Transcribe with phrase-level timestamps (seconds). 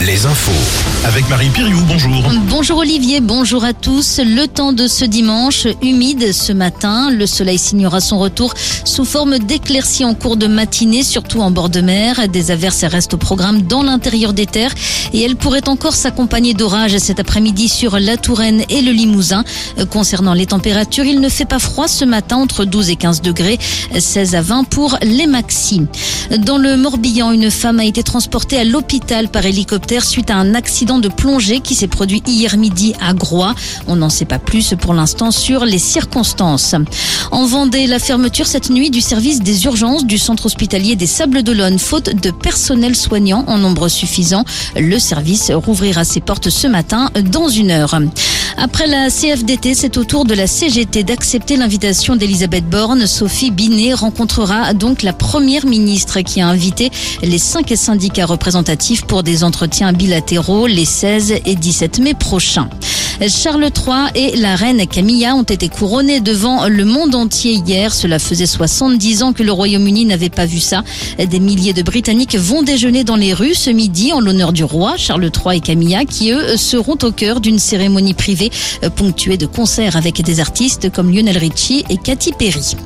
[0.00, 0.50] les infos.
[1.04, 2.24] Avec Marie Piriou, bonjour.
[2.48, 4.18] Bonjour Olivier, bonjour à tous.
[4.18, 7.08] Le temps de ce dimanche, humide ce matin.
[7.10, 8.54] Le soleil signera son retour
[8.84, 12.28] sous forme d'éclaircies en cours de matinée, surtout en bord de mer.
[12.28, 14.74] Des averses restent au programme dans l'intérieur des terres
[15.12, 19.44] et elles pourraient encore s'accompagner d'orages cet après-midi sur la Touraine et le Limousin.
[19.88, 23.60] Concernant les températures, il ne fait pas froid ce matin entre 12 et 15 degrés,
[23.96, 25.82] 16 à 20 pour les maxi.
[26.38, 30.54] Dans le Morbihan, une femme a été transportée à l'hôpital par hélicoptère suite à un
[30.54, 33.54] accident de plongée qui s'est produit hier midi à Groix.
[33.86, 36.74] On n'en sait pas plus pour l'instant sur les circonstances.
[37.30, 41.42] En Vendée, la fermeture cette nuit du service des urgences du centre hospitalier des Sables
[41.42, 44.44] d'Olonne, faute de personnel soignant en nombre suffisant.
[44.76, 47.98] Le service rouvrira ses portes ce matin dans une heure.
[48.56, 53.06] Après la CFDT, c'est au tour de la CGT d'accepter l'invitation d'Elisabeth Borne.
[53.06, 56.90] Sophie Binet rencontrera donc la première ministre qui a invité
[57.22, 62.68] les cinq syndicats représentatifs pour des entretiens bilatéraux les 16 et 17 mai prochains.
[63.28, 67.94] Charles III et la reine Camilla ont été couronnés devant le monde entier hier.
[67.94, 70.82] Cela faisait 70 ans que le Royaume-Uni n'avait pas vu ça.
[71.18, 74.94] Des milliers de Britanniques vont déjeuner dans les rues ce midi en l'honneur du roi
[74.96, 78.50] Charles III et Camilla qui eux seront au cœur d'une cérémonie privée
[78.96, 82.76] ponctuée de concerts avec des artistes comme Lionel Richie et Katy Perry.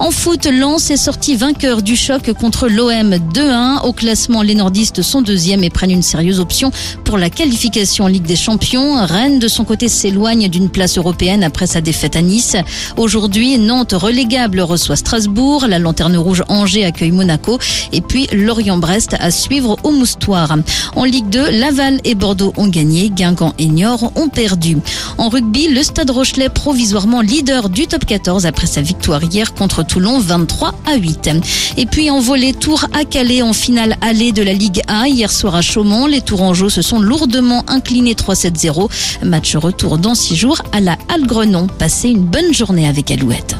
[0.00, 3.84] En foot, Lens est sorti vainqueur du choc contre l'OM 2-1.
[3.84, 6.72] Au classement, les nordistes sont deuxièmes et prennent une sérieuse option
[7.04, 9.04] pour la qualification en Ligue des Champions.
[9.06, 12.56] Rennes, de son côté, s'éloigne d'une place européenne après sa défaite à Nice.
[12.96, 15.66] Aujourd'hui, Nantes relégable reçoit Strasbourg.
[15.68, 17.58] La Lanterne Rouge Angers accueille Monaco.
[17.92, 20.56] Et puis, Lorient-Brest à suivre au Moustoir.
[20.96, 23.10] En Ligue 2, Laval et Bordeaux ont gagné.
[23.10, 24.78] Guingamp et Niort ont perdu.
[25.18, 29.83] En rugby, le Stade Rochelet provisoirement leader du top 14 après sa victoire hier contre
[29.84, 31.30] Toulon 23 à 8.
[31.76, 35.30] Et puis en volée Tour à Calais en finale allée de la Ligue A hier
[35.30, 36.06] soir à Chaumont.
[36.06, 38.90] Les Tourangeaux se sont lourdement inclinés 3-7-0.
[39.24, 41.66] Match retour dans six jours à la Halle Grenon.
[41.78, 43.56] Passez une bonne journée avec Alouette.